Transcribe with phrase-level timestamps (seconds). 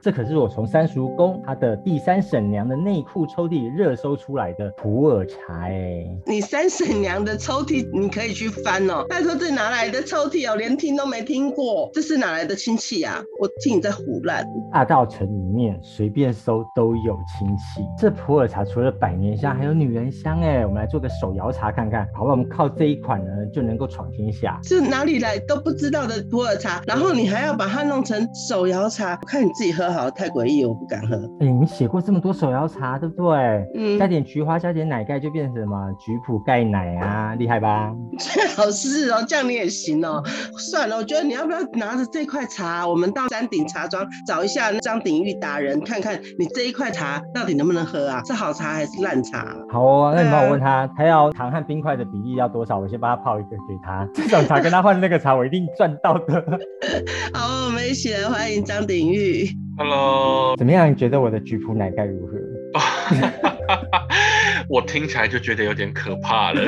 [0.00, 5.68] 这可是我从三叔公他的第三婶娘的内裤抽屉热搜出来的普洱茶。
[5.68, 9.04] 哎，你三婶娘的抽屉你可以去翻哦。
[9.08, 10.56] 拜托，这哪来的抽屉哦？
[10.56, 13.22] 连听都没听过，这是哪来的亲戚啊？
[13.40, 14.46] 我听你在胡乱。
[14.72, 17.82] 大道城里面随便搜都有亲戚。
[17.98, 20.40] 这普洱茶除了百年香，还有女人香。
[20.40, 22.32] 哎，我们来做个手摇茶看看，好不好？
[22.32, 23.30] 我们靠这一款呢。
[23.50, 31.16] 就能够闯天下，是哪里来都不知道的普洱茶，然后你还要把它弄成手摇茶，我看你自己喝好，太诡异，我不敢喝。
[31.40, 33.68] 哎，你写过这么多手摇茶，对不对？
[33.74, 37.94] 嗯，加点菊花，加点奶盖，就变成什么菊普钙奶啊，厉害吧？
[38.20, 40.22] 最好是哦，这样你也行哦。
[40.58, 48.22] 算了，我觉得你要不要拿着这块茶，我们到山顶茶庄找一下张鼎玉达人，看看你这一块茶到底能不能喝啊？
[48.26, 49.56] 是好茶还是烂茶？
[49.72, 52.78] 好哦，那你帮我问他，他要糖和冰块的比例要多少？
[52.78, 53.38] 我先帮他泡。
[53.38, 56.44] 一个给他，这种茶跟他换那个茶，我一定赚到的。
[57.32, 59.48] 好，我们一起来欢迎张鼎玉。
[59.76, 60.90] Hello，怎么样？
[60.90, 62.32] 你觉得我的菊普奶盖如何？
[64.68, 66.60] 我听起来就觉得有点可怕了。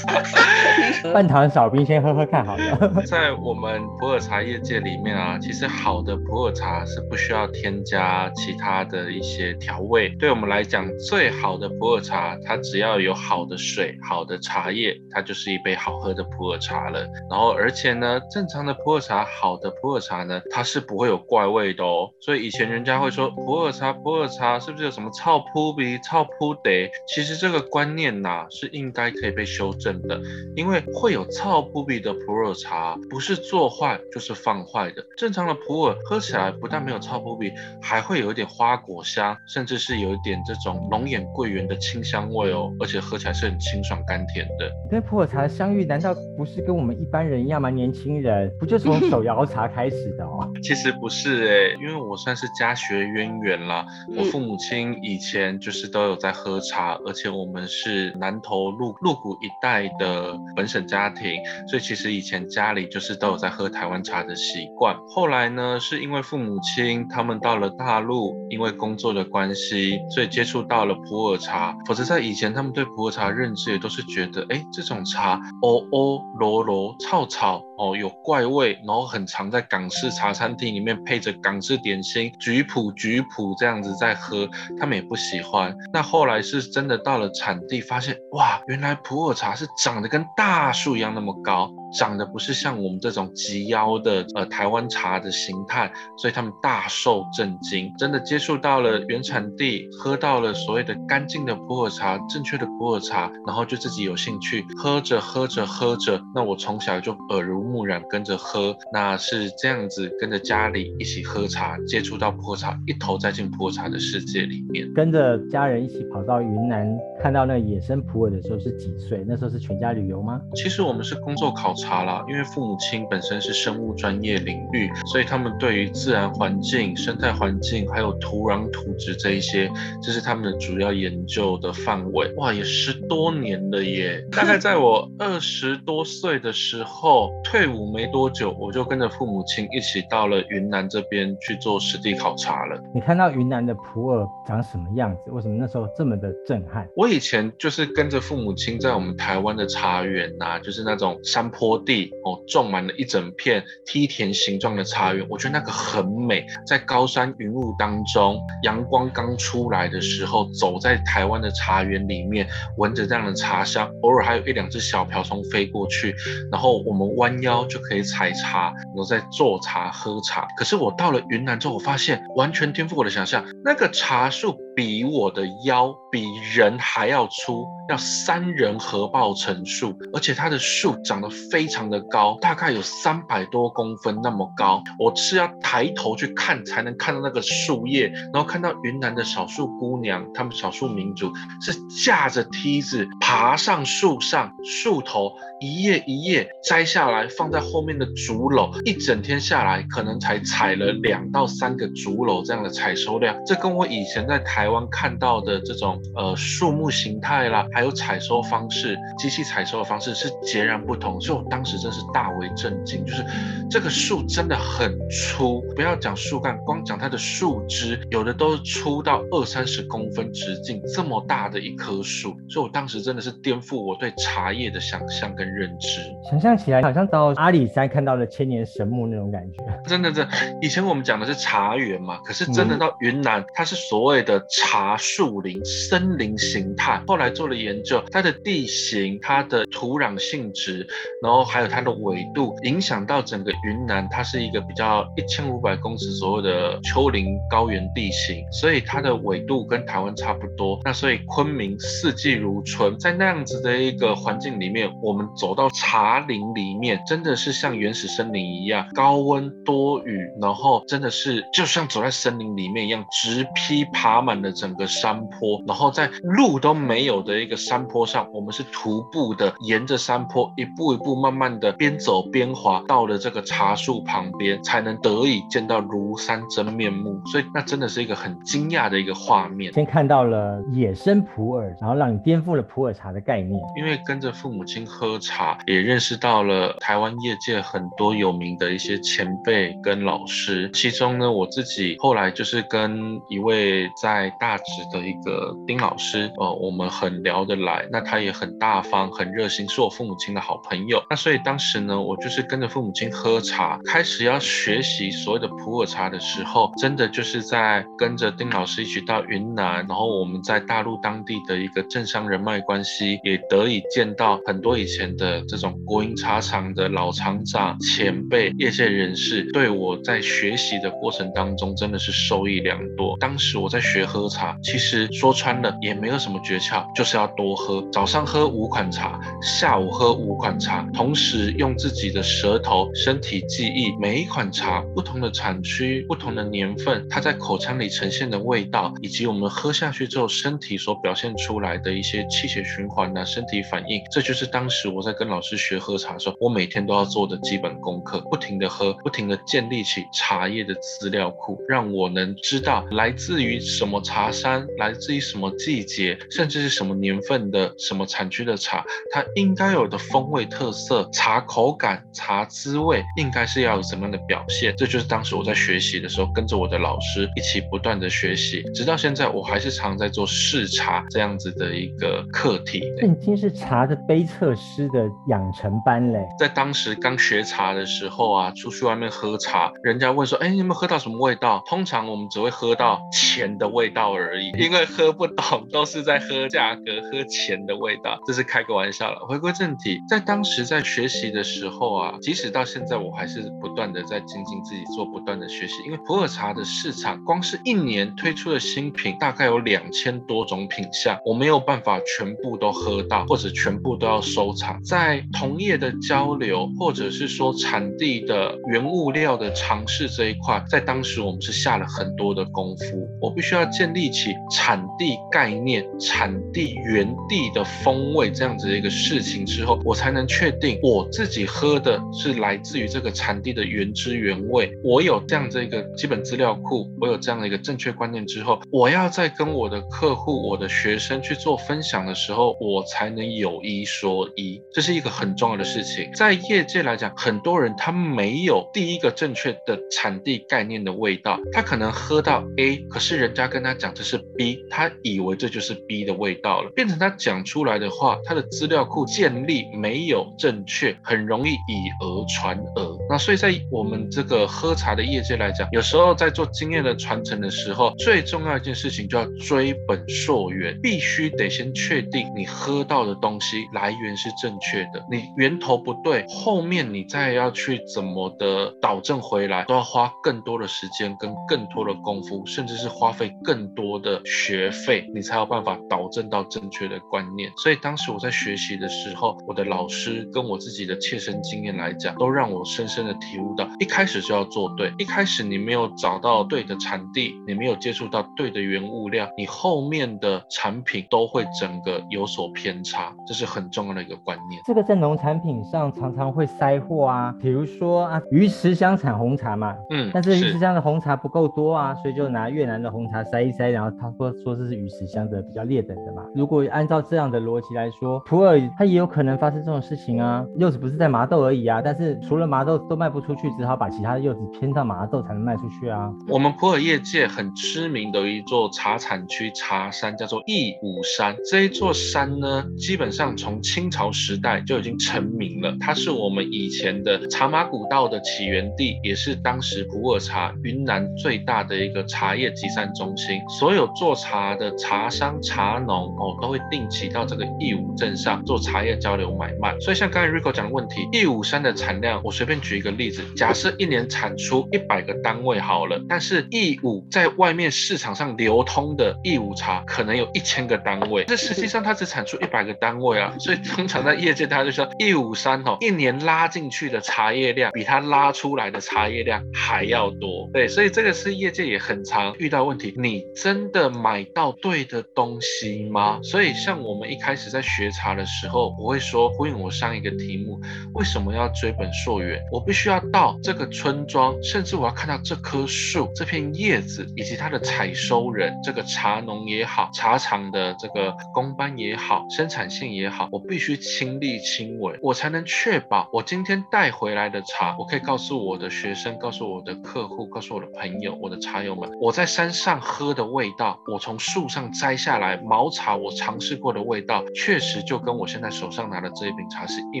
[1.12, 2.90] 半糖少冰，先喝喝看好了。
[3.04, 10.08] 在我们普洱茶业界里面啊，其实好的普洱茶是不需要添加其他的一些调味。
[10.18, 17.00] 对我们来讲，最好的普洱茶，它只要有好的水、好的茶叶，它就是一杯好喝的普洱茶了。
[17.30, 22.08] 然后，而且呢，正常的普洱茶，好的普洱茶呢，它是不会有怪味的哦。
[22.22, 26.85] 所以以前人家会说普洱茶，普洱茶是不是有什么臭扑鼻、臭扑得？
[27.06, 30.20] 其实这个观念呐是应该可以被修正的，
[30.54, 35.04] 因为会有糙不比的普洱茶，不是做坏就是放坏的。
[35.16, 44.70] 正常的普洱喝起来不但没有糙不比，还会有一点花果香，甚至是有一点这种龙眼桂圆的清香味哦，而且喝起来是很清爽甘甜的。
[44.90, 47.70] 跟普洱茶相遇，难道不是跟我们一般人一样吗？
[47.70, 50.48] 年轻人不就从手摇茶开始的哦？
[50.62, 53.84] 其实不是哎，因为我算是家学渊源啦，
[54.16, 56.75] 我父母亲以前就是都有在喝茶。
[56.76, 64.94] 茶而且我们是南投鹿鹿谷一带的本省家庭，所以其实以前家里就是都有在喝台湾茶的习惯。
[65.08, 71.74] 后来呢，是因为父母亲他们到了大陆，因为工作的关系，所以接触到了普洱茶。
[71.86, 84.46] 否则在以前，他们对普洱茶认知也都是觉得，哎，这种茶哦哦罗罗草草哦有怪味，然后很常在港式茶餐厅里面配着港式点心橘普橘普这样子在喝，
[84.78, 85.74] 他们也不喜欢。
[85.90, 86.66] 那后来是。
[86.76, 91.70] 真的到了产地，发现哇，原来普洱茶是长得跟大树一样那么高。
[91.98, 116.86] 长得不是像我们这种及腰的呃台湾茶的形态，所以他们大受震惊，真的接触到了原产地，喝到了所谓的干净的普洱茶，正确的普洱茶，然后就自己有兴趣喝着喝着喝着，那我从小就耳濡目染跟着喝，那是这样子跟着家里一起喝茶，接触到普洱茶，一头栽进普洱茶的世界里面，跟着家人一起跑到云南
[117.22, 119.24] 看到那野生普洱的时候是几岁？
[119.26, 120.38] 那时候是全家旅游吗？
[120.54, 121.74] 其实我们是工作考。
[121.86, 129.70] 茶啦，因为父母亲本身是生物专业领域，所以他们对于自然环境、生态环境还有土壤土质这一些，
[130.02, 132.32] 这是他们的主要研究的范围。
[132.38, 134.20] 哇，也十多年了耶！
[134.32, 142.82] 大概在我二十多岁的时候退伍没多久，我就跟着父母亲一起到了云南这边去做实地考察了。
[142.92, 145.30] 你看到云南的普洱长什么样子？
[145.30, 146.88] 为什么那时候这么的震撼？
[146.96, 151.75] 我以前就是跟着父母亲在我们台湾的茶园呐，就是那种山坡。
[151.78, 156.44] 地哦，种满了一整片梯田形状的茶园，我觉得那个很美。
[156.66, 162.46] 在高山云雾当中，阳光刚出来的时候，走在台湾的茶园里面，
[162.78, 166.14] 闻着这样的茶香，偶尔还有一两只小瓢虫飞过去，
[166.50, 170.46] 然后我们弯腰就可以采茶，然后再做茶喝茶。
[170.56, 176.24] 可是我到了云南之后，我发现完全颠覆我的想象，那个茶树比我的腰比
[176.54, 177.66] 人还要粗。
[177.88, 184.82] 要三人合抱成树，而且它的树长得非常的高，大概有三百多公分那么高。
[184.98, 191.72] 我是要抬头去看才能看到那个树叶，然后看到云南的少数姑娘，她们少数民族是
[192.04, 195.30] 架着梯子爬上树上，树头
[195.60, 203.36] 一叶一叶摘下来放在后面的竹篓，一整天下来可能才采了两到三个竹篓这样的采收量。
[203.46, 207.66] 这跟我以前在台湾看到的这种呃树木形态啦。
[207.72, 213.24] 还有采收方式，机器采收的方式是截然不同，所以我当时真是大为震惊，就是
[213.70, 226.00] 这个树真的很粗，不要讲树干，光讲它的树枝，有的都是粗到二三十公分直径，这么大的一棵树，所以我当时真的是颠覆我对茶叶的想象跟认知。
[226.30, 229.58] 想象起来好像到阿里山看到了千年神木那种感觉。
[229.86, 230.26] 真的，这
[230.60, 237.02] 以前我们讲的是茶园嘛，可是真的到云南，它是所谓的茶树林、森林形态。
[237.06, 240.86] 后来做了研究，它的地形、它的土壤性质，
[241.22, 250.80] 然后还有它的纬度，影响到整个云南，它是一个比较一千五百公尺左右的丘陵高原地形，所以它的纬度跟台湾差不多。
[250.84, 277.20] 那所以昆明四季如春，在那样子的一个环境里面，我们走到茶林里面，真的是像原始森林一样，高温多雨，然后真的是就像走在森林里面一样，直劈爬满了整个山坡，然后在路都没有的一个山坡上，我们是徒步的，沿着山坡一步一步慢慢的边走边滑，到了这个茶树旁边，才能得以见到庐山真面目。
[277.26, 279.72] 所以那真的是一个很惊讶的一个画面。
[279.72, 283.60] 先看到了野生普洱，然后让你颠覆了普洱茶的概念。
[283.76, 290.70] 因为跟着父母亲喝茶，也认识到了台湾业界很多有名的一些前辈跟老师。
[290.72, 297.86] 其中呢，我自己后来就是跟一位在大直的一个丁老师，呃，我们很聊得来。
[297.90, 301.02] 那他也很大方、很热心，是我父母亲的好朋友。
[301.10, 323.16] 那所以当时呢，我就是跟着父母亲喝茶，开始要学习所谓的普洱茶的时候，真的就是在跟着丁老师一起到云南，然后我们在大陆当地的一个政商人脉关系，也得以见到很多以前的这种国营茶厂的老厂长、前辈、业界人士，对我在学习的过程当中真的是受益良多。
[323.18, 327.80] 当时我在学喝茶，其实说穿了也没有什么诀窍，就是要多喝。
[327.92, 364.74] 早上喝五款茶，下午喝五款茶，同时用自己的舌头、身体记忆每一款茶不同的产区、不同的年份，它在口腔里呈现的味道，以及我们喝下去之后身体所表现出来的一些气血循环呐、身体反应，这就是当时我在跟老师学喝茶的时候，我每天都要做的基本功课，不停的喝，不停的建立起茶叶的资料库，让我能知道来自于什么茶山，来自于什么季节，甚至是什么年份的什么产区的茶，它应该有的风味特色、茶口感、茶滋味，应该是要有什么样的表现。
[364.76, 372.82] 这就是当时我在学习的时候，跟着我的老师一起不断的学习，直到现在，我还是常在做试茶这样子的一个课题。
[372.98, 376.18] 这已经是茶的杯测师的养成班嘞。
[376.38, 389.20] 在当时刚学茶的时候啊，出去外面喝茶，人家问说：“哎，你有没有喝到什么味道？”通常我们只会喝到钱的味道而已，因为喝不懂， 都是在喝价格、喝钱的味道，这是开个玩笑了。
[389.26, 395.82] 回归正题，在当时在学习的时候啊，即使到现在，我还是不断的在精进自己，做不断的学习。
[395.84, 404.82] 因为普洱茶的市场，光是一年推出的新品大概有两千多种品相，我没有办法全部都喝到，或者全部都要收藏。
[404.82, 413.06] 在同业的交流，或者是说产地的原物料的尝试这一块，在当时我们是下了很多的功夫。
[413.20, 424.70] 我必须要建立起产地概念、产地原地的风味这样子的一个事情之后，我才能确定我自己喝的是来自于这个产地的原汁原味。
[424.82, 434.60] 我有这样的一个基本资料库，我有这样的一个正确观念之后，我要在跟我的客户、我的学生去做分享的时候，我才能有一说一。
[434.72, 436.10] 这是一个很重要的事情。
[436.14, 452.98] 在业界来讲，很多人他没有第一个正确的产地概念的味道，他可能喝到 A，可是人家跟他讲这是 B，他以以为这就是 B 的味道了，变成他讲出来的话，他的资料库建立没有正确，很容易以讹传讹。
[453.08, 477.50] 那所以在我们这个喝茶的业界来讲，有时候在做经验的传承的时候，最重要一件事情就要追本溯源，必须得先确定你喝到的东西来源是正确的，你源头不对，后面你再要去怎么的导正回来，都要花更多的时间跟更多的功夫，甚至是花费更多的学费，你才有办法导正到正确的观念。
[477.56, 494.60] 所以当时我在学习的时候，我的老师跟我自己的切身经验来讲，都让我深深的体悟到，一开始就要做对，一开始你没有找到对的产地，你没有接触到对的原物料，你后面的产品都会整个有所偏差，这是很重要的一个观念。
[494.66, 506.22] 这个在农产品上常常会塞货啊，比如说啊，鱼池乡产红茶嘛，嗯，但是鱼池乡的红茶不够多啊，所以就拿越南的红茶塞一塞，然后他说说这是鱼池乡的比较劣等的嘛。
[506.34, 510.44] 如果按照这样的逻辑来说，普洱它也有可能发生这种事情啊。
[510.56, 516.10] 柚子不是在麻豆而已啊，但是除了麻豆都卖不出去，只好把其他的柚子偏到麻豆才能卖出去啊。
[516.28, 525.74] 我们普洱业界很知名的一座茶产区茶山叫做义武山，这一座山呢，基本上从清朝时代就已经成名了。
[525.80, 533.40] 它是我们以前的茶马古道的起源地，也是当时普洱茶云南最大的一个茶叶集散中心。
[533.58, 539.78] 所有做茶的茶商、茶农哦，都会定期到这个义武镇上做茶叶交流买卖。
[539.80, 553.34] 所以像刚才 Rico 讲的问题，义武山的产量，我随便举一个例子，假设一年产出一百个单位好了，但是义武在外面市场上流通的义武茶可能有一千个单位，这实际上它只产出一百个单位啊。
[553.38, 560.48] 所以通常在业界，大家就说义武山哦，一年拉进去的茶叶量比它拉出来的茶叶量还要多。
[560.52, 566.18] 对，所以这个是业界也很常遇到问题，你真的买到对的东西吗？
[566.24, 570.60] 所以像我们一开始在学茶的时候，我会说呼应我上一个题目，
[570.92, 572.42] 为什么要追本溯源？
[572.50, 600.00] 我必须要到这个村庄，甚至我要看到这棵树、这片叶子以及它的采收人，这个茶农也好，茶厂的这个工班也好，生产线也好，我必须亲力亲为，我才能确保我今天带回来的茶，我可以告诉我的学生，告诉我的客户，告诉我的朋友，我的茶友们，我在山上喝的味道，我从树上摘下来毛茶，我尝试过的味道，确实就跟我现在手上拿的这一瓶茶是一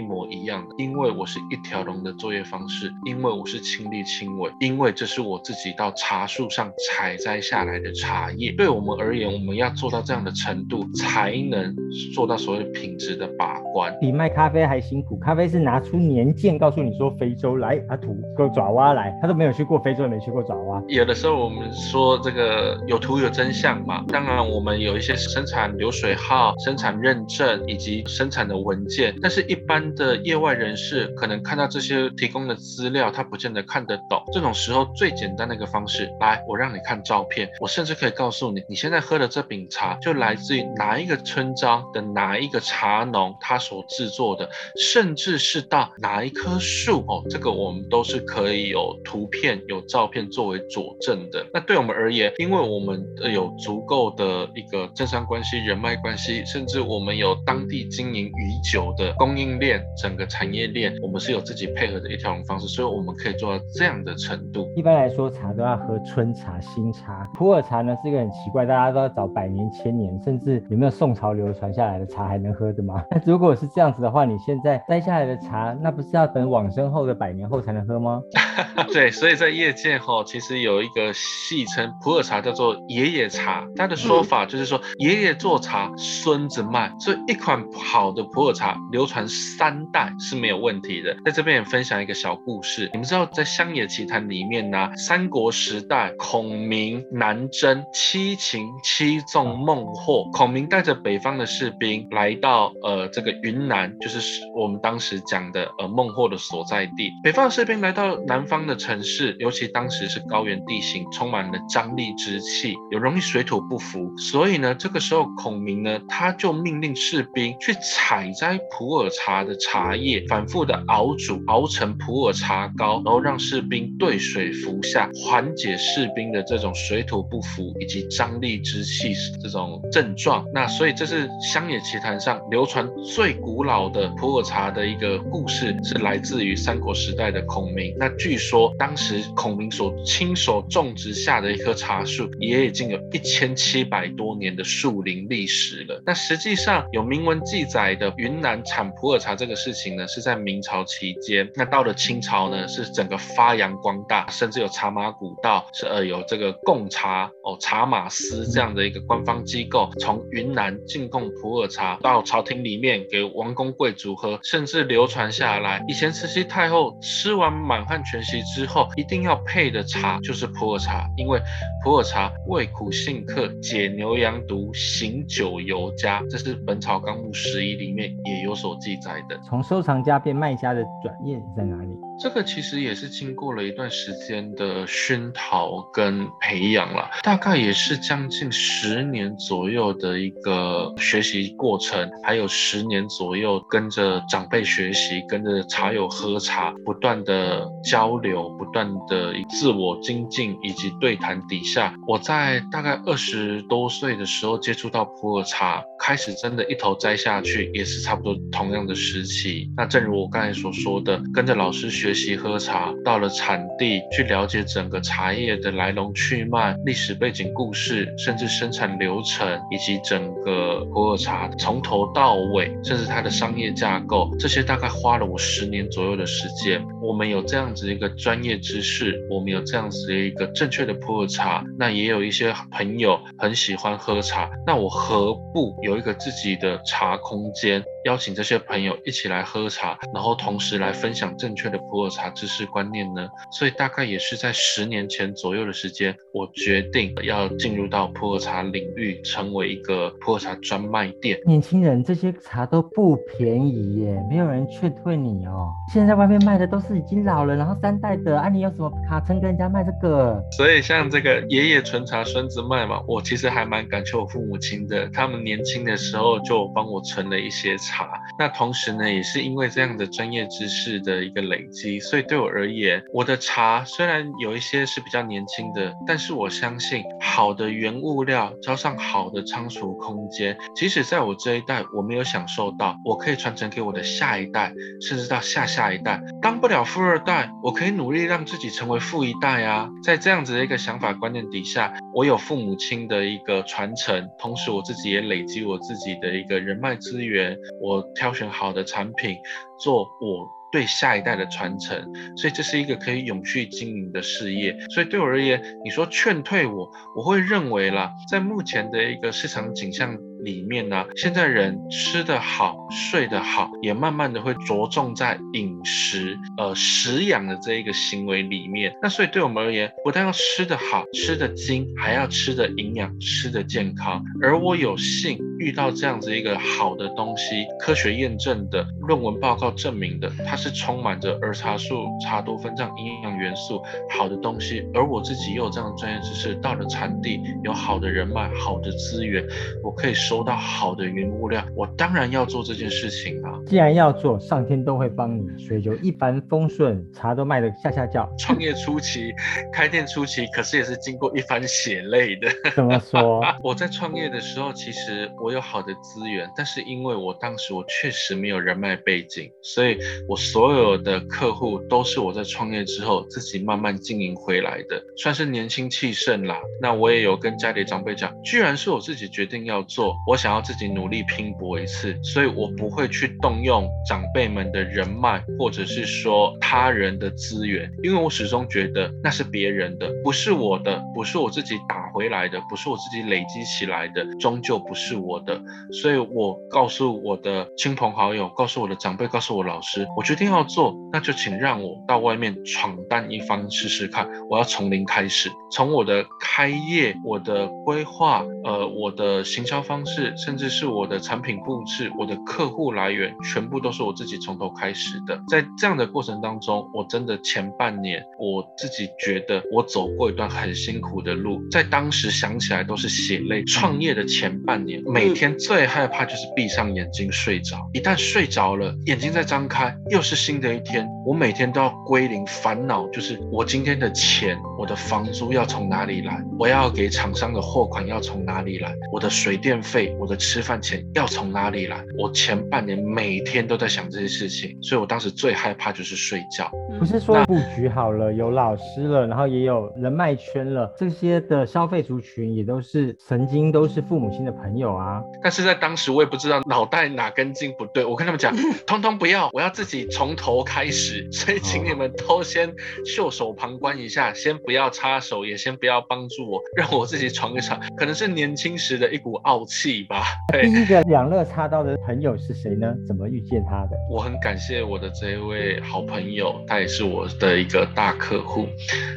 [0.00, 8.50] 模一样的，因为我是一条龙的作业方式，因为我是亲力亲为，因为这是我自己到茶树上采摘下来的茶叶。
[8.52, 11.76] 对我们而言，我们要做到这样的程度，才能
[12.14, 13.94] 做到所谓品质的把关。
[14.00, 20.82] 比卖咖啡还辛苦，咖啡是拿出年鉴告诉你说非洲来阿土个爪哇来，他都没有去过非洲，也没去过爪哇。
[20.88, 34.22] 有的时候我们说这个有图有真相嘛，当然我们有一些生产流水号、生产认证以及生产的文件，但是一般的业外人士可能看到这些提供的资料，他不见得看得懂。
[34.32, 44.48] 这种时候最简单的一个方式，来我让你看照片，我甚至可以告诉你，你现在喝的这饼茶就来自于哪一个村庄的哪一个茶农他所制作的，
[44.80, 51.46] 甚至是到哪一棵树哦，这个我们都是可以有图片、有照片作为佐证的。
[51.52, 64.66] 那对我们而言，因为我们有足够的一个政商关系、人脉关系，甚至我们有当地经营已久的供应链、整个产业链，我们是有自己配合的一条龙方式，所以我们可以做到这样的程度。
[64.76, 67.28] 一般来说，茶都要喝春茶、新茶。
[67.34, 73.02] 普洱茶呢是一个很奇怪，大家都要找百年、千年，甚至有没有宋朝流传下来的茶还能喝的吗？
[73.10, 78.20] 那如果是这样子的话，你现在摘下来的茶，那不是要等往生后的百年后才能喝吗？
[78.92, 91.16] 对，所以在业界哈，其实有一个戏称普洱茶叫做爷爷茶，它的说法就是说爷爷做茶，孙子卖，所以一款好的普洱茶流传三代是没有问题的。
[91.24, 104.20] 在这边也分享一个小故事，你们知道在《乡野奇谈》里面呢，三国时代孔明南征，七擒七纵孟获，孔明带着北方的士兵来到呃这个云南，就是
[104.54, 107.10] 我们当时讲的呃孟获的所在地。
[107.22, 130.44] 北方的士兵来到南方的城市，尤其当时是高原地形，充满了张力之气，有容易水土不服，所以呢，这个时候孔明呢，他就命令士兵去采摘普洱茶的茶叶，反复的熬煮，熬成普洱茶膏，然后让士兵兑水服下，缓解士兵的这种水土不服以及张力之气这种症状。
[130.52, 137.94] 那所以这是乡野奇谈上流传最古老的普洱茶的一个故事，是来自于三国时代的孔明。
[137.98, 146.02] 那据说当时孔明所亲手种植下的一棵茶树，也已经有一千七百百多年的树林历史了。
[146.04, 151.50] 那实际上有明文记载的云南产普洱茶这个事情呢，是在明朝期间。
[151.54, 165.82] 那到了清朝呢，是整个发扬光大，甚至有茶马古道，是呃有这个贡茶哦茶马司这样的一个官方机构，从云南进贡普洱茶到朝廷里面给王公贵族喝，甚至流传下来。
[165.88, 171.40] 以前慈禧太后吃完满汉全席之后，一定要配的茶就是普洱茶，因为
[171.82, 176.22] 普洱茶味苦性克，解牛羊毒，醒酒尤佳。
[176.30, 179.38] 这是《本草纲目拾遗》里面也有所记载的。
[179.44, 182.05] 从收藏家变卖家的转业在哪里？
[182.18, 209.70] 这个其实也是经过了一段时间的熏陶跟培养了，大概也是将近十年左右的一个学习过程，还有十年左右跟着长辈学习，跟着茶友喝茶，不断的交流，不断的自我精进以及对谈底下，我在大概二十多岁的时候接触到普洱茶，开始真的一头栽下去，也是差不多同样的时期。
[209.76, 212.05] 那正如我刚才所说的，跟着老师学。
[212.06, 226.80] 学习喝茶，到了产地去了解整个茶叶的来龙去脉、历史背景故事，甚至生产流程，以及整个普洱茶从头到尾，甚至它的商业架构，这些大概花了我十年左右的时间。
[227.06, 237.80] 我们有这样子一个专业知识，我们有这样子的一个正确的普洱茶，那也有一些朋友很喜欢喝茶，那我何不有一个自己的茶空间？
[238.06, 243.28] 邀请这些朋友一起来喝茶，然后同时来分享正确的普洱茶知识观念呢。
[243.50, 251.38] 所以大概也是在十年前左右的时间，我决定要进入到普洱茶领域，成为一个普洱茶专卖店。
[251.46, 255.72] 年轻人，这些茶都不便宜耶，没有人劝退你哦。
[255.92, 260.40] 现在外面卖的都是已经老了，然后三代的，啊，你有什么卡称跟人家卖这个？
[260.56, 268.08] 所以像这个爷爷存茶，孙子卖嘛，我其实还蛮感谢我父母亲的，他们年轻的时候就帮我存了一些茶。
[268.38, 286.20] 那同时呢，也是因为这样的专业知识的一个累积，所以对我而言，我的茶虽然有一些是比较年轻的，但是我相信好的原物料，加上好的仓储空间，即使在我这一代我没有享受到，我可以传承给我的下一代，甚至到下下一代。
[286.40, 289.90] 当不了富二代，我可以努力让自己成为富一代啊！
[290.02, 298.06] 在这样子的一个想法观念底下，我有父母亲的一个传承，同时我自己也累积我自己的一个人脉资源，我。
[298.14, 299.36] 挑选好的产品，
[299.78, 302.00] 做我对下一代的传承，
[302.36, 304.74] 所以这是一个可以永续经营的事业。
[304.90, 310.16] 所以对我而言，你说劝退我，我会认为啦，在目前的一个市场景象。
[310.40, 318.94] 里面呢，现在人吃得好，睡得好，也慢慢的会着重在饮食，呃，食养的这一个行为里面。
[319.02, 324.22] 那所以对我们而言，不但要吃得好，吃得精，还要吃得营养，吃得健康。
[324.42, 334.84] 而我有幸遇到这样子一个好的东西，科学验证的论文报告证明的，它是充满着儿茶素、茶多酚这样营养元素好的东西。
[334.94, 339.44] 而我自己又有这样的专业知识，到了产地有好的人脉、好的资源，
[339.82, 340.46] 我可以收。
[340.46, 343.58] 到好的原物料，我当然要做这件事情啊！
[343.66, 348.30] 既然要做，上天都会帮你，所以就一帆风顺，茶都卖得下下叫。
[348.38, 349.32] 创业初期，
[349.72, 352.48] 开店初期，可是也是经过一番血泪的。
[352.76, 353.42] 怎么说？
[353.60, 366.60] 我在创业的时候，其实我有好的资源，但是因为我当时我确实没有人脉背景，所以我所有的客户都是我在创业之后自己慢慢经营回来的，算是年轻气盛啦。
[366.80, 370.15] 那我也有跟家里长辈讲，居然是我自己决定要做。
[370.26, 385.60] 我想要自己努力拼搏一次，所以我不会去动用长辈们的人脉，或者是说他人的资源，因为我始终觉得那是别人的，不是我的，不是我自己打回来的，不是我自己累积起来的，终究不是我的。
[385.92, 394.26] 所以我告诉我的亲朋好友，告诉我的长辈，告诉我老师，我决定要做，那就请让我到外面闯荡一番试试看。
[394.48, 400.32] 我要从零开始，从我的开业、我的规划、呃，我的行销方式。
[400.46, 405.38] 甚至是我的产品布置，我的客户来源，全部都是我自己从头开始的。
[405.48, 413.64] 在这样的过程当中，我真的前半年，我自己觉得我走过一段很辛苦的路，在当时想起来都是血泪。
[413.64, 421.06] 创业的前半年，每天最害怕就是闭上眼睛睡着，一旦睡着了，眼睛再张开，又是新的一天。
[421.26, 426.40] 我每天都要归零，烦恼就是我今天的钱，我的房租要从哪里来？
[426.58, 428.94] 我要给厂商的货款要从哪里来？
[429.12, 430.14] 我的水电费。
[430.18, 432.04] 我的吃饭钱要从哪里来？
[432.18, 436.70] 我前半年每天都在想这些事情，所以我当时最害怕就是睡觉。
[436.98, 445.22] 不是说布局好了，有老师了，然后也有人脉圈了，这些的消费族群也都是曾经都是父母亲的朋友啊。
[445.42, 448.54] 但是在当时我也不知道脑袋哪根筋不对，我跟他们讲，
[448.86, 451.26] 通通不要，我要自己从头开始。
[451.32, 452.72] 所以请你们都先
[453.04, 457.80] 袖手旁观一下，先不要插手，也先不要帮助我，让我自己闯一闯。
[457.96, 459.96] 可能是年轻时的一股傲气。
[460.08, 460.24] 吧。
[460.62, 462.94] 第一个两肋插刀的朋友是谁呢？
[463.06, 463.96] 怎么遇见他的？
[464.10, 468.66] 我很感谢我的这一位好朋友，他也是我的一个大客户。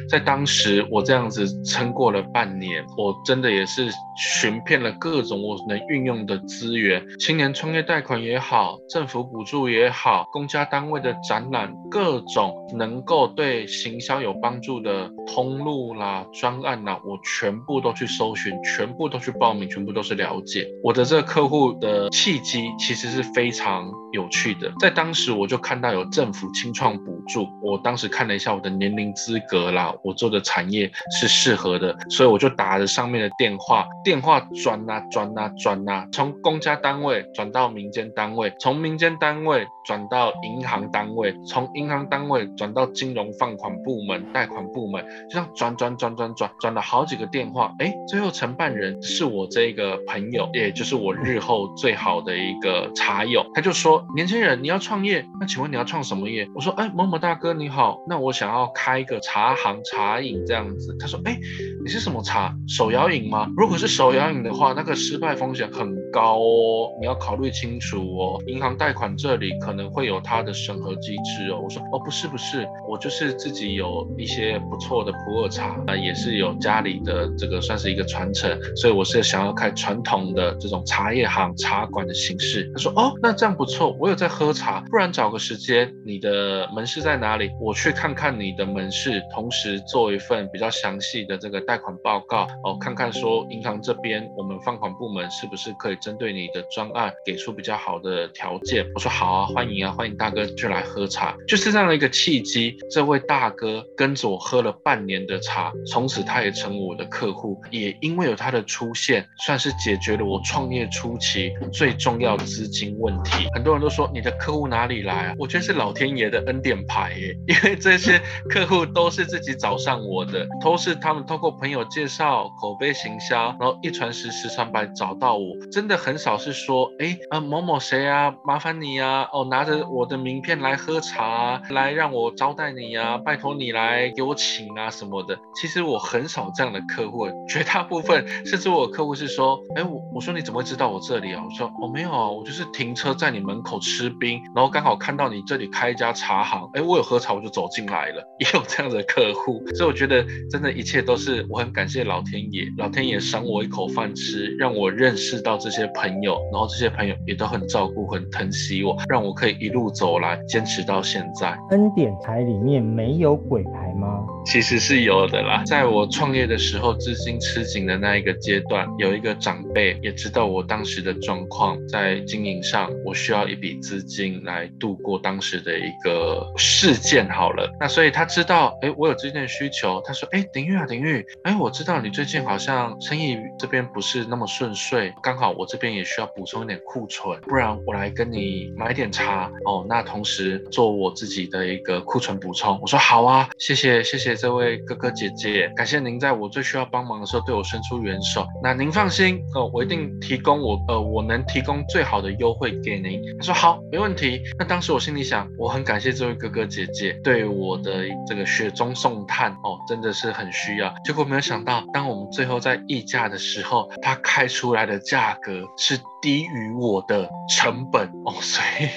[0.08, 2.59] 在当时我这样子撑过了半年。
[2.60, 20.68] 年，我真的也是寻遍了各种我能运用的资源，青年创业贷款也好，政府补助也好，公家单位的展览，各种能够对行销有帮助的通路啦、专案啦，我全部都去搜寻，全部都去报名，全部都是了解。
[20.84, 56.48] 我的这个客户的契机其实是非常有趣的，在当时我就看到有政府清创补助，我当时看了一下我的年龄资格啦，我做的产业是适合的，所以我就打了上面的电话，电话转啊转啊转啊，从公家单位转到民间单位，从民间单位转到银行单位，从银行单位转到金融放款部门、贷款部门，就这样转转转转转转了好几个电话，哎，最后承办人是我这个朋友，也就是我日后最好的一个茶友，他就说：年轻人你要创业，那请问你要创什么业？
[56.54, 60.96] 我说：哎，某某大哥你好，那我想要开一个茶行茶饮这样子。
[61.00, 61.36] 他说：哎，
[61.82, 62.39] 你是什么茶？
[62.68, 63.48] 手摇饮吗？
[63.56, 68.42] 如果是手摇饮的话，那个失败风险很高哦，你要考虑清楚哦。
[68.46, 71.60] 银行贷款这里可能会有它的审核机制哦。
[71.62, 82.70] 我说：哦，不是不是，我就是自己有一些不错的普洱茶，啊，也是有家里的这个算是一个传承，所以我是想要开传统的这种茶叶行茶馆的形式。
[82.74, 87.50] 他说：哦，那这样不错，我有在喝茶，不然找个时间，你的门市在哪里？
[87.60, 98.86] 我去看看你的门市，同时做一份比较详细的这个贷款报告哦，看看说银行这边我们放款部门是不是可以针对你的专案给出比较好的条件。
[98.94, 102.76] 我说好啊，欢迎啊，欢迎大哥就来喝茶，就是这样的一个契机。
[102.90, 113.48] 这位大哥跟着我喝了半年的茶，从此他也成为我的客户，也因为有他的出现，算是解决了我创业初期最重要资金问题。
[113.54, 115.34] 很多人都说你的客户哪里来啊？
[115.38, 125.56] 我觉得是老天爷的恩典牌耶，因为这些客户都是自己找上我的，都是他们通过朋友介绍、口碑行销，然后一传十，十传百找到我。
[125.72, 135.38] 真的很少是说，哎啊某某谁啊，麻烦你啊，哦拿着我的名片来喝茶，来让我招待你啊，拜托你来给我请啊什么的。
[135.54, 141.42] 其实我很少这样的客户，绝大部分甚至我客户是说，哎我我说你怎么会知道我这里啊？
[141.44, 149.62] 我说哦没有啊，我就是停车在你门口吃冰，然后刚好看到你这里开一家茶行，哎我有喝茶我就走进来了，也有这样的客户。
[149.74, 161.56] 所以我觉得真的一切都是我很感谢老天爷，老天爷赏我一口饭吃，让我认识到这些朋友，然后这些朋友也都很照顾、很疼惜我，让我可以一路走来，坚持到现在。
[161.70, 164.26] 恩典牌里面没有鬼牌吗？
[164.44, 177.28] 其实是有的啦，在我创业的时候，资金吃紧的那一个阶段，有一个长辈也知道我当时的状况，在经营上我需要一笔资金来度过当时的一个事件。
[177.30, 192.78] 好了，那所以他知道，哎，我有这件需求，他说，哎，鼎玉啊，鼎玉，哎，我知道你最近好像生意这边不是那么顺遂，刚好我这边也需要补充一点库存，不然我来跟你买点茶哦，那同时做我自己的一个库存补充。
[192.82, 198.46] 我说好啊，谢谢谢谢这位哥哥姐姐，感谢您在我最需要帮忙的时候对我伸出援手。
[198.62, 203.20] 那您放心哦，我一定提供我呃我能提供最好的优惠给您。
[203.38, 204.40] 他说好，没问题。
[204.58, 210.92] 那当时我心里想，我很感谢这位哥哥姐姐对我的这个雪中送炭哦，真的是很需要。
[211.04, 218.88] 结果没有想到，当我们最后在议价的时候，他开出来的价格是低于我的成本哦， 所以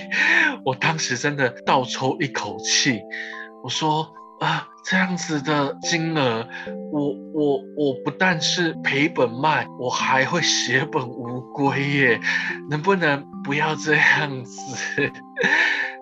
[0.65, 3.01] 我当时真的倒抽一口气，
[3.63, 4.07] 我说
[4.39, 6.47] 啊，这样子的金额，
[6.91, 12.19] 我我我不但是赔本卖，我还会血本无归耶，
[12.69, 15.11] 能不能不要这样子？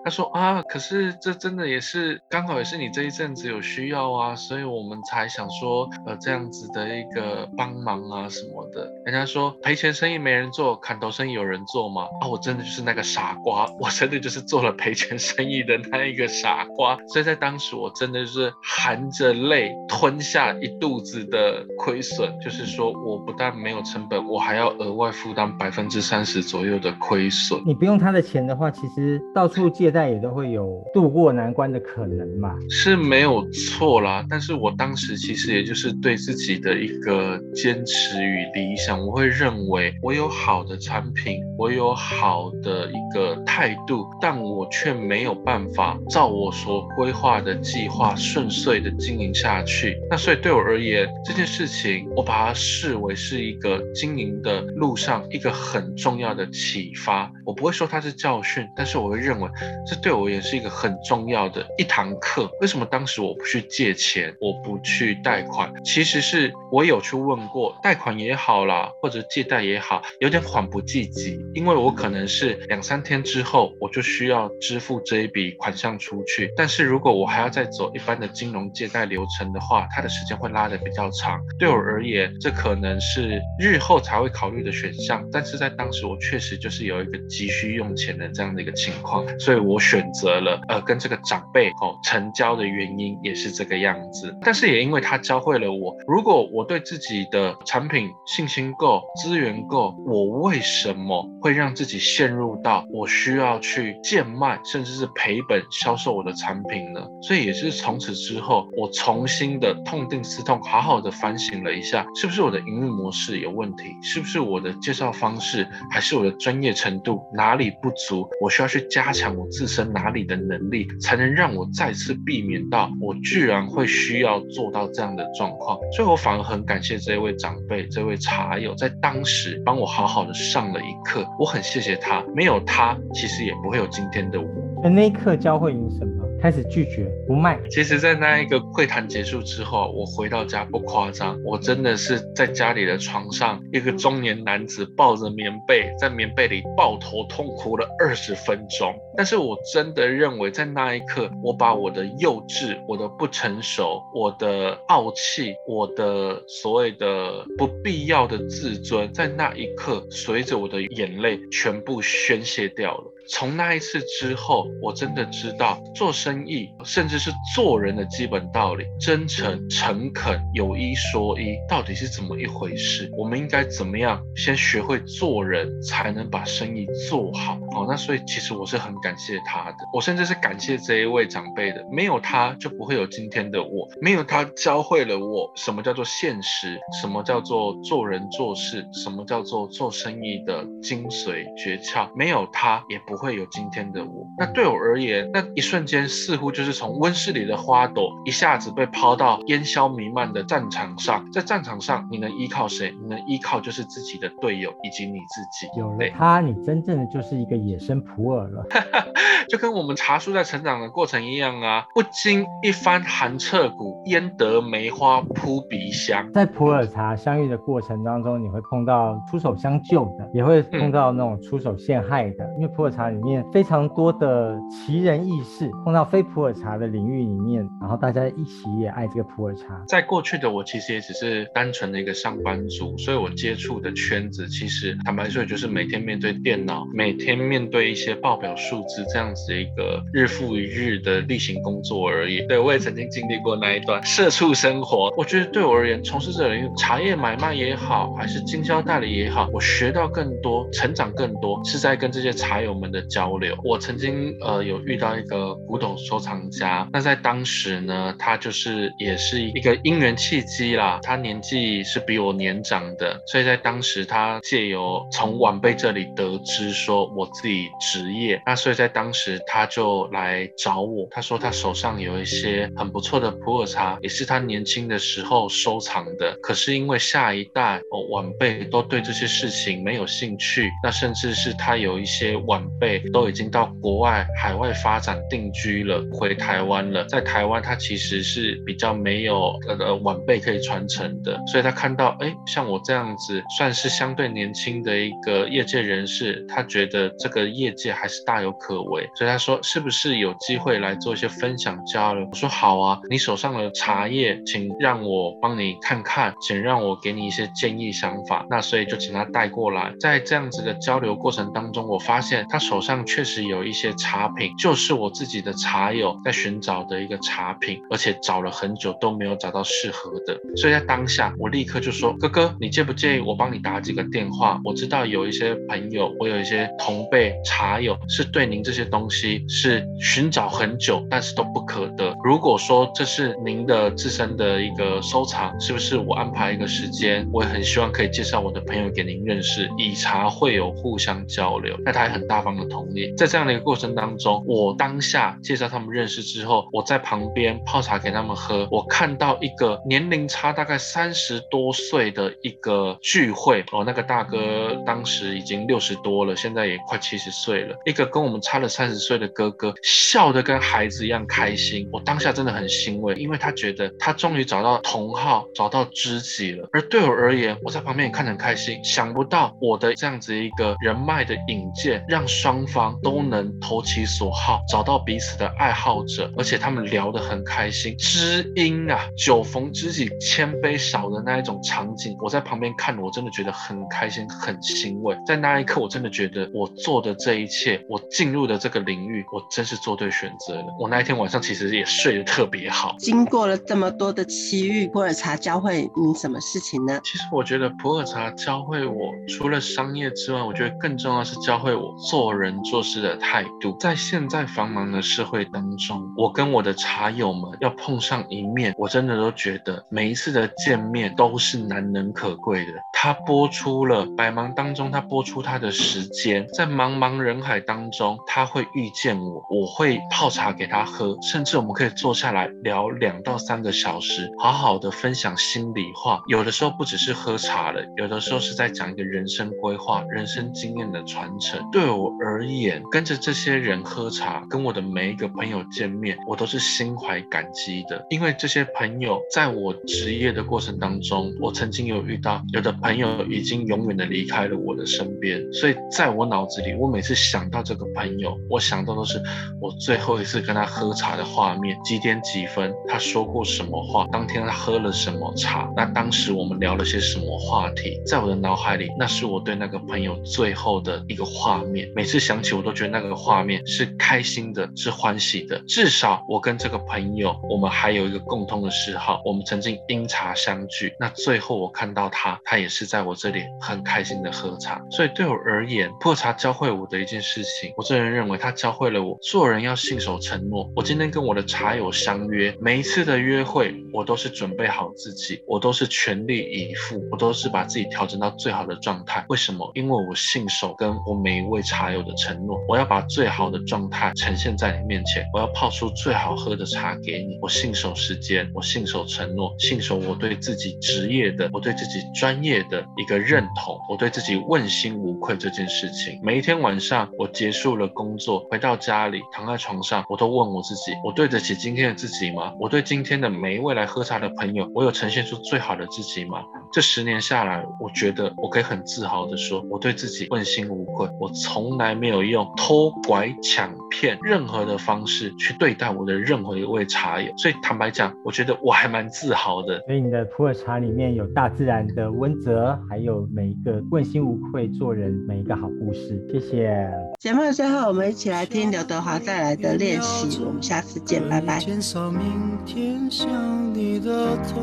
[0.04, 8.90] 他说啊，可是这真的也是刚好也是你这一阵子有需要啊，所以我们才想说，呃，这样子的一个帮忙啊什么的。
[9.04, 12.02] 人家说赔钱生意没人做，砍头生意有人做吗？
[12.20, 16.98] 啊，我真的就是那个傻瓜，我真的就是做了赔钱生意的那一个傻瓜。
[17.06, 27.62] 所以在当时，我真的是含着泪吞下一肚子的亏损，就是说我不但没有成本，我还要额外负担百分之三十左右的亏损。
[27.64, 32.54] 你不用他的钱的话，其实到处借在也都会有渡过难关的可能嘛。
[32.70, 49.98] 是没有错啦，但是我当时其实也就是对自己的一个坚持与理想，我会认为我有好的产品，我有好的一个态度，但我却没有办法照我所规划的计划顺遂的经营下去。
[50.10, 57.30] 那所以对我而言，这件事情我把它视为是一个经营的路上一个很重要的启发。
[57.44, 59.48] 我不会说它是教训，但是我会认为
[59.86, 62.50] 这对我而言是一个很重要的一堂课。
[62.60, 65.72] 为什么当时我不去借钱，我不去贷款？
[65.84, 76.52] 其实是我有去问过，贷款也好啦，或者借贷也好，有点缓不济急，因为我可能是两三天之后我就需要支付这一笔款项出去。
[76.56, 81.40] 但是如果我还要再走一般的金融借贷流程的话，它的时间会拉得比较长。
[81.58, 85.26] 对我而言，这可能是日后才会考虑的选项。
[85.32, 94.36] 但是在当时，我确实就是有一个急需用钱的这样的一个情况，所以我我选择了呃跟这个长辈哦成交的原因也是这个样子。
[94.42, 107.00] 但是也因为他教会了我，如果我对自己的产品信心够、资源够，我为什么会让自己陷入到我需要去贱卖，甚至是赔本销售我的产品呢？
[107.22, 113.84] 所以也是从此之后，我重新的痛定思痛，好好的反省了一下，是不是我的营运模式有问题？
[114.02, 118.28] 是不是我的介绍方式，还是我的专业程度哪里不足？
[118.40, 125.78] 我需要去加强我自自身哪里的能力，才能让我再次避免到我居然会需要做到这样的状况？
[125.92, 134.71] 所以我反而很感谢这位长辈，这位茶友，在当时帮我好好的上了一课，我很谢谢他，没有他，其实也不会有今天的我。
[134.82, 136.28] 那那一刻教会你什么？
[136.40, 137.56] 开始拒绝不卖。
[137.70, 148.92] 其实，在那一个会谈结束之后，我回到家不夸张，我真的是在家里的床上，一个中年男子抱着棉被，在棉被里抱头痛哭了二十分钟。
[149.16, 163.04] 但是我真的认为，在那一刻，我把我的幼稚、我的不成熟、我的傲气、我的所谓的不必要的自尊，在那一刻，随着我的眼泪全部宣泄掉了。
[163.28, 173.08] 从那一次之后，我真的知道做生意，甚至是做人的基本道理：真诚、诚恳、有一说一，到底是怎么一回事？
[173.16, 177.54] 我们应该怎么样先学会做人，才能把生意做好？
[177.74, 181.82] 哦，那所以其实我是很感谢他的，我甚至是感谢这一位长辈的。
[181.90, 192.10] 没有他，就不会有今天的我；没有他，教会了我什么叫做现实，什么叫做做人做事，什么叫做做生意的精髓诀窍。
[192.16, 193.21] 没有他，也不。
[193.22, 194.26] 不会有今天的我。
[194.36, 201.24] 那对我而言，那一瞬间似乎就是从温室里的花朵，一下子被抛到烟硝弥漫的战场上。
[201.30, 202.92] 在战场上，你能依靠谁？
[203.00, 205.68] 你能依靠就是自己的队友以及你自己。
[205.78, 208.66] 有了他，你真正的就是一个野生普洱了。
[209.48, 216.28] 就跟我们茶树在成长的过程一样啊，不经一番寒彻骨，焉得梅花扑鼻香？
[216.32, 223.01] 在普洱茶相遇的过程当中，你会碰到出手相救的，也会碰到那种出手陷害的，因为普洱茶。
[223.10, 229.82] 里面非常多的奇人异事，碰到非普洱茶的领域里面，然后大家一起也爱这个普洱茶。
[229.88, 242.46] 在过去的我其实也只是单纯的一个上班族，所以我接触的圈子其实坦白说，就是每天面对电脑，每天面对一些报表数字这样子一个日复一日的例行工作而已。
[242.46, 245.12] 对我也曾经经历过那一段社畜生活。
[245.16, 252.91] 我觉得对我而言，从事这领域茶叶买卖也好，还是经销代理也好，我学到更多，成长更多，是在跟这些茶友们。
[252.92, 282.62] 的交流，我曾经呃有遇到一个古董收藏家，那在当时呢，他就是也是一个因缘契机啦，他年纪是比我年长的，所以在当时他借由从晚辈这里得知说我自己职业，那所以在当时他就来找我，他说他手上有一些很不错的普洱茶，也是他年轻的时候收藏的，可是因为下一代哦晚辈都对这些事情没有兴趣，那甚至是他有一些晚。
[282.82, 287.04] 辈都已经到国外海外发展定居了，回台湾了。
[287.04, 302.26] 在台湾，他其实是比较没有呃晚辈可以传承的，所以他看到哎，像我这样子算是相对年轻的一个业界人士，他觉得这个业界还是大有可为，所以他说是不是有机会来做一些分享交流？
[302.32, 308.44] 我说好啊，你手上的茶叶，请让我帮你看看，请让我给你一些建议想法。
[308.50, 312.58] 那所以就请他带过来，在这样子的交流过程当中，我发现他。
[312.72, 324.58] 手上确实有一些茶品，就是我自己的茶友在寻找的一个茶品，而且找了很久都没有找到适合的，所以在当下我立刻就说：“哥哥，你介不介意我帮你打几个电话？
[324.64, 332.14] 我知道有一些朋友，我有一些同辈茶友是对您这些东西是寻找很久，但是都不可得。
[332.24, 337.28] 如果说这是您的自身的一个收藏，是不是我安排一个时间？
[337.34, 341.76] 我也很希望可以介绍我的朋友给您认识，以茶会友互相交流。
[341.84, 342.61] 那他也很大方。
[342.68, 343.12] 同意。
[343.16, 348.66] 在这样的一个过程当中，我当下介绍他们认识之后，我在旁边泡茶给他们喝。
[348.70, 357.76] 我看到一个年龄差大概三十多岁的一个聚会哦，那个大哥当时已经六十多了，现在也快七十岁了。
[357.84, 361.88] 一个跟我们差了三十岁的哥哥，笑得跟孩子一样开心。
[361.92, 366.68] 我当下真的很欣慰，因为他觉得他终于找到同好，找到知己了。
[366.72, 368.82] 而对我而言，我在旁边也看得很开心。
[368.84, 377.96] 想不到我的这样子一个人脉的引荐，让双方都能投其所好，找到彼此的爱好者，而且他们聊得很开心。
[377.98, 385.16] 知音啊，酒逢知己千杯少的那一种场景，我在旁边看，我真的觉得很开心，很欣慰。
[385.26, 390.66] 在那一刻，我真的觉得我做的这一切，我进入的这个领域，我真是做对选择了。
[390.80, 392.96] 我那一天晚上其实也睡得特别好。
[392.98, 397.00] 经过了这么多的奇遇，普洱茶教会你什么事情呢？
[397.04, 403.76] 其实我觉得普洱茶教会我，除了商业之外，我觉得更重要是教会我做人人做事的态度。
[403.78, 412.72] 在现在繁忙的社会当中，我跟我的茶友们要碰上一面，我真的都觉得每一次的见面都是难能可贵的。
[412.92, 426.22] 他播出了百忙当中，他播出他的时间，在茫茫人海当中，他会遇见我，我会泡茶给他喝，甚至我们可以坐下来聊两到三个小时，好好的分享心里话。
[426.28, 431.60] 有的时候不只是喝茶了，有的时候是在讲一个人生规划、人生经验的传承。
[431.72, 442.92] 对我而而言，跟着这些人喝茶，跟我的每一个朋友见面，我都是心怀感激的，因为这些朋友在我职业的过程当中，我曾经有遇到有的朋。
[442.92, 449.18] 友已经永远的离开了我的身边，所以在我脑子里，我每次想到这个朋友，我想到都是
[449.62, 461.90] 我最后一次跟他喝茶的画面，几点几分，他说过什么话，当天他喝了什么茶，那当时我们聊了些什么话题，在我的脑海里，那是我对那个朋友最后的一个画面。
[461.96, 465.58] 每是想起，我都觉得那个画面是开心的，是欢喜的。
[465.66, 470.94] 至少我跟这个朋友，我们还有一个共通的嗜好，我们曾经因茶相聚。
[471.00, 472.82] 那最后我看到他，他也是。
[472.92, 480.70] 在我这里很开心的喝茶，所以对我而言，破茶教会我的一件事情，我个人认为他教会了我做人要信守承诺。
[480.76, 489.24] 我今天跟我的茶友相约，每一次的约会，我都是准备好自己，我都是全力以赴，我都是把自己调整到最好的状态。
[489.30, 489.70] 为什么？
[489.74, 497.38] 因为我信守跟我每一位茶友的承诺，我要把最好的状态呈现在你面前，我要泡出最好喝的茶给你。
[497.42, 502.62] 我信守时间，我信守承诺，信守我对自己职业的，我对自己专业。
[502.70, 506.20] 的一个认同，我对自己问心无愧这件事情。
[506.22, 512.52] 每一天晚上，我结束了工作，回到家里，躺在床上，我都问我自己：我对得起今天的自己吗？
[512.60, 516.42] 我对今天的每一位来喝茶的朋友，我有呈现出最好的自己吗？
[516.72, 521.06] 这十年下来，我觉得我可以很自豪的说，我对自己问心无愧。
[521.20, 527.30] 我从来没有用偷拐抢骗任何的方式去对待我的任何一位茶友。
[527.36, 529.78] 所以坦白讲，我觉得我还蛮自豪的。
[529.86, 532.78] 所以你的普洱茶里面有大自然的温泽。
[532.88, 536.90] 还有每一个问心无愧做人，每一个好故事，谢谢。
[537.18, 540.42] 节目的最后，我们一起来听刘德华带来的练习。
[540.42, 541.58] 我们下次见，拜拜。
[541.58, 542.20] 减少明
[542.64, 543.28] 天想
[543.74, 544.62] 你的痛，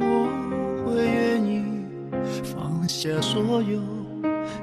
[0.00, 0.41] 我
[0.92, 1.64] 会愿意
[2.42, 3.80] 放下所有，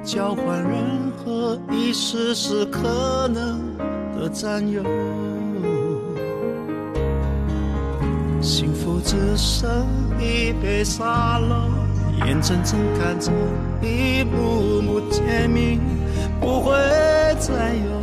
[0.03, 3.75] 交换任何一丝丝可能
[4.15, 4.83] 的占有。
[8.41, 9.69] 幸福只剩
[10.19, 11.69] 一杯沙漏。
[12.25, 13.31] 眼睁睁看着
[13.81, 15.79] 一幕幕甜蜜
[16.39, 16.73] 不会
[17.39, 17.98] 再有。